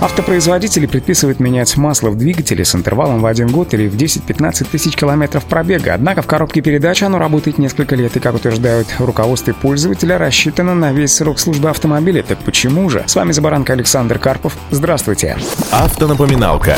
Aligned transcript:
Автопроизводители 0.00 0.86
предписывают 0.86 1.40
менять 1.40 1.76
масло 1.76 2.10
в 2.10 2.16
двигателе 2.16 2.64
с 2.64 2.74
интервалом 2.74 3.20
в 3.20 3.26
один 3.26 3.48
год 3.48 3.74
или 3.74 3.88
в 3.88 3.96
10-15 3.96 4.68
тысяч 4.70 4.94
километров 4.94 5.44
пробега. 5.44 5.94
Однако 5.94 6.22
в 6.22 6.26
коробке 6.26 6.60
передач 6.60 7.02
оно 7.02 7.18
работает 7.18 7.58
несколько 7.58 7.96
лет 7.96 8.16
и, 8.16 8.20
как 8.20 8.36
утверждают 8.36 8.86
руководство 9.00 9.52
пользователя, 9.52 10.16
рассчитано 10.16 10.74
на 10.74 10.92
весь 10.92 11.14
срок 11.14 11.40
службы 11.40 11.70
автомобиля. 11.70 12.22
Так 12.22 12.38
почему 12.38 12.88
же? 12.90 13.02
С 13.06 13.16
вами 13.16 13.32
Забаранка 13.32 13.72
Александр 13.72 14.20
Карпов. 14.20 14.56
Здравствуйте. 14.70 15.36
Автонапоминалка. 15.72 16.76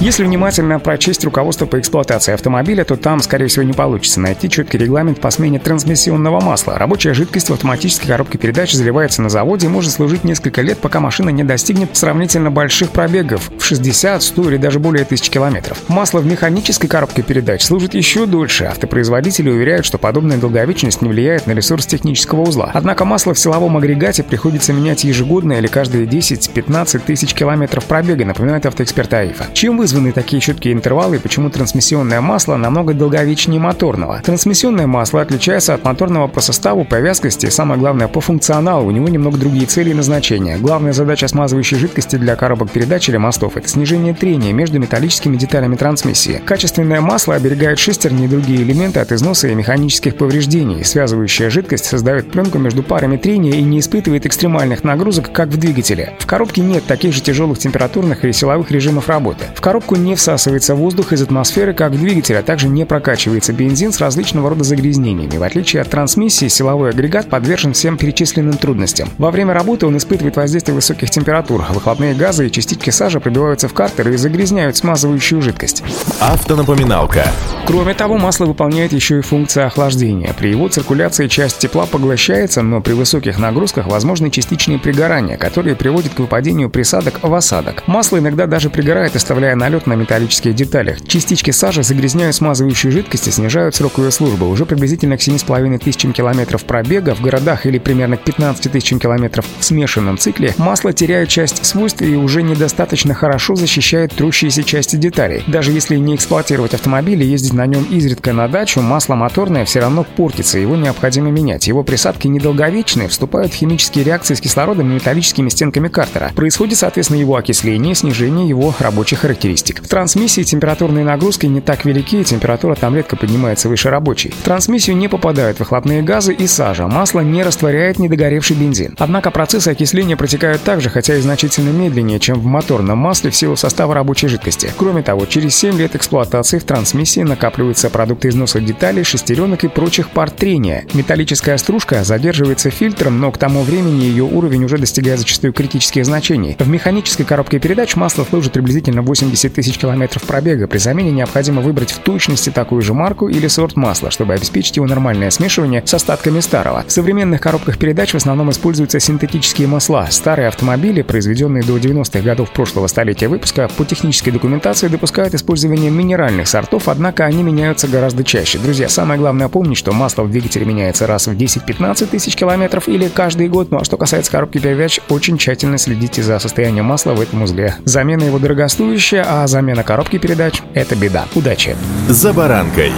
Если 0.00 0.24
внимательно 0.24 0.80
прочесть 0.80 1.24
руководство 1.24 1.66
по 1.66 1.78
эксплуатации 1.78 2.32
автомобиля, 2.32 2.84
то 2.84 2.96
там, 2.96 3.20
скорее 3.20 3.46
всего, 3.46 3.62
не 3.62 3.72
получится 3.72 4.20
найти 4.20 4.48
четкий 4.50 4.78
регламент 4.78 5.20
по 5.20 5.30
смене 5.30 5.58
трансмиссионного 5.58 6.40
масла. 6.40 6.78
Рабочая 6.78 7.14
жидкость 7.14 7.50
в 7.50 7.52
автоматической 7.52 8.08
коробке 8.08 8.38
передач 8.38 8.72
заливается 8.72 9.22
на 9.22 9.28
заводе 9.28 9.66
и 9.66 9.70
может 9.70 9.92
служить 9.92 10.24
несколько 10.24 10.62
лет, 10.62 10.78
пока 10.78 11.00
машина 11.00 11.30
не 11.30 11.44
достигнет 11.44 11.96
сравнительно 11.96 12.50
больших 12.50 12.90
пробегов 12.90 13.50
в 13.58 13.62
60, 13.64 14.22
100 14.22 14.50
или 14.50 14.56
даже 14.56 14.80
более 14.80 15.04
тысяч 15.04 15.30
километров. 15.30 15.78
Масло 15.88 16.20
в 16.20 16.26
механической 16.26 16.88
коробке 16.88 17.22
передач 17.22 17.62
служит 17.62 17.94
еще 17.94 18.26
дольше. 18.26 18.64
Автопроизводители 18.64 19.50
уверяют, 19.50 19.86
что 19.86 19.98
подобная 19.98 20.38
долговечность 20.38 21.02
не 21.02 21.08
влияет 21.08 21.46
на 21.46 21.52
ресурс 21.52 21.86
технического 21.86 22.42
узла. 22.42 22.70
Однако 22.74 23.04
масло 23.04 23.34
в 23.34 23.38
силовом 23.38 23.76
агрегате 23.76 24.22
приходится 24.22 24.72
менять 24.72 25.04
ежегодно 25.04 25.54
или 25.54 25.66
каждые 25.66 26.06
10-15 26.06 27.00
тысяч 27.06 27.34
километров 27.34 27.84
пробега, 27.84 28.24
напоминает 28.24 28.66
автоэксперт 28.66 29.12
АИФа. 29.14 29.48
Чем 29.52 29.81
вызваны 29.82 30.12
такие 30.12 30.40
четкие 30.40 30.74
интервалы 30.74 31.16
и 31.16 31.18
почему 31.18 31.50
трансмиссионное 31.50 32.20
масло 32.20 32.54
намного 32.54 32.94
долговечнее 32.94 33.58
моторного? 33.58 34.22
Трансмиссионное 34.24 34.86
масло 34.86 35.20
отличается 35.20 35.74
от 35.74 35.84
моторного 35.84 36.28
по 36.28 36.40
составу, 36.40 36.84
по 36.84 37.00
вязкости 37.00 37.46
и, 37.46 37.50
самое 37.50 37.80
главное, 37.80 38.06
по 38.06 38.20
функционалу. 38.20 38.86
У 38.86 38.92
него 38.92 39.08
немного 39.08 39.38
другие 39.38 39.66
цели 39.66 39.90
и 39.90 39.94
назначения. 39.94 40.56
Главная 40.56 40.92
задача 40.92 41.26
смазывающей 41.26 41.76
жидкости 41.76 42.14
для 42.14 42.36
коробок 42.36 42.70
передач 42.70 43.08
или 43.08 43.16
мостов– 43.16 43.56
это 43.56 43.66
снижение 43.66 44.14
трения 44.14 44.52
между 44.52 44.78
металлическими 44.78 45.36
деталями 45.36 45.74
трансмиссии. 45.74 46.40
Качественное 46.44 47.00
масло 47.00 47.34
оберегает 47.34 47.80
шестерни 47.80 48.26
и 48.26 48.28
другие 48.28 48.62
элементы 48.62 49.00
от 49.00 49.10
износа 49.10 49.48
и 49.48 49.54
механических 49.56 50.16
повреждений. 50.16 50.84
Связывающая 50.84 51.50
жидкость 51.50 51.86
создает 51.86 52.30
пленку 52.30 52.58
между 52.58 52.84
парами 52.84 53.16
трения 53.16 53.54
и 53.54 53.62
не 53.62 53.80
испытывает 53.80 54.26
экстремальных 54.26 54.84
нагрузок, 54.84 55.32
как 55.32 55.48
в 55.48 55.56
двигателе. 55.56 56.14
В 56.20 56.26
коробке 56.26 56.60
нет 56.60 56.84
таких 56.84 57.12
же 57.12 57.20
тяжелых 57.20 57.58
температурных 57.58 58.24
или 58.24 58.30
силовых 58.30 58.70
режимов 58.70 59.08
работы. 59.08 59.46
В 59.56 59.60
коробку 59.72 59.96
не 59.96 60.14
всасывается 60.16 60.74
воздух 60.74 61.14
из 61.14 61.22
атмосферы, 61.22 61.72
как 61.72 61.92
в 61.92 61.98
двигателе, 61.98 62.40
а 62.40 62.42
также 62.42 62.68
не 62.68 62.84
прокачивается 62.84 63.54
бензин 63.54 63.90
с 63.90 64.00
различного 64.00 64.50
рода 64.50 64.64
загрязнениями. 64.64 65.38
В 65.38 65.42
отличие 65.42 65.80
от 65.80 65.88
трансмиссии, 65.88 66.48
силовой 66.48 66.90
агрегат 66.90 67.30
подвержен 67.30 67.72
всем 67.72 67.96
перечисленным 67.96 68.58
трудностям. 68.58 69.08
Во 69.16 69.30
время 69.30 69.54
работы 69.54 69.86
он 69.86 69.96
испытывает 69.96 70.36
воздействие 70.36 70.74
высоких 70.74 71.08
температур, 71.08 71.64
выхлопные 71.70 72.14
газы 72.14 72.48
и 72.48 72.50
частички 72.50 72.90
сажи 72.90 73.18
пробиваются 73.18 73.66
в 73.66 73.72
картеры 73.72 74.12
и 74.12 74.18
загрязняют 74.18 74.76
смазывающую 74.76 75.40
жидкость. 75.40 75.82
Автонапоминалка. 76.20 77.24
Кроме 77.64 77.94
того, 77.94 78.18
масло 78.18 78.46
выполняет 78.46 78.92
еще 78.92 79.20
и 79.20 79.22
функцию 79.22 79.66
охлаждения. 79.66 80.34
При 80.36 80.48
его 80.48 80.68
циркуляции 80.68 81.28
часть 81.28 81.58
тепла 81.58 81.86
поглощается, 81.86 82.60
но 82.60 82.80
при 82.80 82.92
высоких 82.92 83.38
нагрузках 83.38 83.86
возможны 83.86 84.30
частичные 84.30 84.80
пригорания, 84.80 85.36
которые 85.36 85.76
приводят 85.76 86.12
к 86.12 86.18
выпадению 86.18 86.70
присадок 86.70 87.20
в 87.22 87.32
осадок. 87.32 87.84
Масло 87.86 88.18
иногда 88.18 88.46
даже 88.46 88.68
пригорает, 88.68 89.14
оставляя 89.14 89.54
налет 89.54 89.86
на 89.86 89.94
металлических 89.94 90.56
деталях. 90.56 91.06
Частички 91.06 91.52
сажи 91.52 91.84
загрязняют 91.84 92.34
смазывающую 92.34 92.90
жидкость 92.90 93.28
и 93.28 93.30
снижают 93.30 93.76
срок 93.76 93.98
ее 93.98 94.10
службы. 94.10 94.48
Уже 94.48 94.66
приблизительно 94.66 95.16
к 95.16 95.20
7,5 95.20 95.78
тысячам 95.78 96.12
километров 96.12 96.64
пробега 96.64 97.14
в 97.14 97.20
городах 97.20 97.64
или 97.64 97.78
примерно 97.78 98.16
к 98.16 98.24
15 98.24 98.72
тысячам 98.72 98.98
километров 98.98 99.46
в 99.60 99.64
смешанном 99.64 100.18
цикле 100.18 100.52
масло 100.58 100.92
теряет 100.92 101.28
часть 101.28 101.64
свойств 101.64 102.02
и 102.02 102.16
уже 102.16 102.42
недостаточно 102.42 103.14
хорошо 103.14 103.54
защищает 103.54 104.12
трущиеся 104.12 104.64
части 104.64 104.96
деталей. 104.96 105.44
Даже 105.46 105.70
если 105.70 105.96
не 105.96 106.16
эксплуатировать 106.16 106.74
автомобиль 106.74 107.22
и 107.22 107.26
ездить 107.26 107.51
ездить 107.52 107.58
на 107.58 107.66
нем 107.66 107.84
изредка 107.84 108.32
на 108.32 108.48
дачу, 108.48 108.80
масло 108.80 109.14
моторное 109.14 109.64
все 109.64 109.80
равно 109.80 110.04
портится, 110.04 110.58
его 110.58 110.76
необходимо 110.76 111.30
менять. 111.30 111.68
Его 111.68 111.82
присадки 111.84 112.28
недолговечные, 112.28 113.08
вступают 113.08 113.52
в 113.52 113.56
химические 113.56 114.04
реакции 114.04 114.34
с 114.34 114.40
кислородом 114.40 114.90
и 114.90 114.94
металлическими 114.94 115.48
стенками 115.48 115.88
картера. 115.88 116.30
Происходит, 116.34 116.78
соответственно, 116.78 117.18
его 117.18 117.36
окисление 117.36 117.94
снижение 117.94 118.48
его 118.48 118.74
рабочих 118.78 119.20
характеристик. 119.20 119.82
В 119.82 119.88
трансмиссии 119.88 120.42
температурные 120.42 121.04
нагрузки 121.04 121.46
не 121.46 121.60
так 121.60 121.84
велики, 121.84 122.20
и 122.20 122.24
температура 122.24 122.74
там 122.74 122.96
редко 122.96 123.16
поднимается 123.16 123.68
выше 123.68 123.90
рабочей. 123.90 124.30
В 124.30 124.44
трансмиссию 124.44 124.96
не 124.96 125.08
попадают 125.08 125.58
выхлопные 125.58 126.02
газы 126.02 126.32
и 126.32 126.46
сажа. 126.46 126.86
Масло 126.86 127.20
не 127.20 127.42
растворяет 127.42 127.98
недогоревший 127.98 128.56
бензин. 128.56 128.94
Однако 128.98 129.30
процессы 129.30 129.68
окисления 129.68 130.16
протекают 130.16 130.62
так 130.62 130.80
же, 130.80 130.88
хотя 130.88 131.16
и 131.16 131.20
значительно 131.20 131.70
медленнее, 131.70 132.18
чем 132.18 132.40
в 132.40 132.44
моторном 132.44 132.98
масле 132.98 133.30
в 133.30 133.36
силу 133.36 133.56
состава 133.56 133.94
рабочей 133.94 134.28
жидкости. 134.28 134.70
Кроме 134.76 135.02
того, 135.02 135.26
через 135.26 135.54
7 135.56 135.76
лет 135.78 135.94
эксплуатации 135.94 136.58
в 136.58 136.64
трансмиссии 136.64 137.20
на 137.20 137.36
накапливаются 137.42 137.90
продукты 137.90 138.28
износа 138.28 138.60
деталей, 138.60 139.02
шестеренок 139.02 139.64
и 139.64 139.68
прочих 139.68 140.10
пар 140.10 140.30
трения. 140.30 140.84
Металлическая 140.94 141.58
стружка 141.58 142.04
задерживается 142.04 142.70
фильтром, 142.70 143.18
но 143.18 143.32
к 143.32 143.38
тому 143.38 143.62
времени 143.62 144.04
ее 144.04 144.22
уровень 144.22 144.64
уже 144.64 144.78
достигает 144.78 145.18
зачастую 145.18 145.52
критических 145.52 146.06
значений. 146.06 146.54
В 146.60 146.68
механической 146.68 147.24
коробке 147.24 147.58
передач 147.58 147.96
масло 147.96 148.24
служит 148.24 148.52
приблизительно 148.52 149.02
80 149.02 149.52
тысяч 149.52 149.76
километров 149.76 150.22
пробега. 150.22 150.68
При 150.68 150.78
замене 150.78 151.10
необходимо 151.10 151.62
выбрать 151.62 151.90
в 151.90 151.98
точности 151.98 152.50
такую 152.50 152.80
же 152.80 152.94
марку 152.94 153.28
или 153.28 153.48
сорт 153.48 153.74
масла, 153.74 154.12
чтобы 154.12 154.34
обеспечить 154.34 154.76
его 154.76 154.86
нормальное 154.86 155.30
смешивание 155.30 155.82
с 155.84 155.92
остатками 155.92 156.38
старого. 156.38 156.84
В 156.86 156.92
современных 156.92 157.40
коробках 157.40 157.76
передач 157.76 158.12
в 158.12 158.16
основном 158.18 158.52
используются 158.52 159.00
синтетические 159.00 159.66
масла. 159.66 160.06
Старые 160.10 160.46
автомобили, 160.46 161.02
произведенные 161.02 161.64
до 161.64 161.76
90-х 161.76 162.20
годов 162.20 162.52
прошлого 162.52 162.86
столетия 162.86 163.26
выпуска, 163.26 163.68
по 163.76 163.84
технической 163.84 164.32
документации 164.32 164.86
допускают 164.86 165.34
использование 165.34 165.90
минеральных 165.90 166.46
сортов, 166.46 166.86
однако 166.86 167.31
они 167.32 167.42
меняются 167.42 167.88
гораздо 167.88 168.24
чаще. 168.24 168.58
Друзья, 168.58 168.88
самое 168.88 169.18
главное 169.18 169.48
помнить, 169.48 169.78
что 169.78 169.92
масло 169.92 170.22
в 170.22 170.30
двигателе 170.30 170.64
меняется 170.64 171.06
раз 171.06 171.26
в 171.26 171.32
10-15 171.32 172.06
тысяч 172.06 172.34
километров 172.34 172.88
или 172.88 173.08
каждый 173.08 173.48
год. 173.48 173.70
Ну 173.70 173.78
а 173.78 173.84
что 173.84 173.96
касается 173.96 174.30
коробки 174.30 174.58
передач, 174.58 175.00
очень 175.08 175.38
тщательно 175.38 175.78
следите 175.78 176.22
за 176.22 176.38
состоянием 176.38 176.84
масла 176.84 177.12
в 177.12 177.20
этом 177.20 177.42
узле. 177.42 177.76
Замена 177.84 178.24
его 178.24 178.38
дорогостоящая, 178.38 179.24
а 179.26 179.46
замена 179.46 179.82
коробки 179.82 180.18
передач— 180.18 180.62
это 180.74 180.94
беда. 180.94 181.26
Удачи! 181.34 181.76
За 182.08 182.32
баранкой. 182.32 182.92